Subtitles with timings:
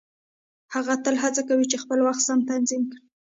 [0.73, 3.01] هغه تل هڅه کوي چې خپل وخت سم تنظيم کړي.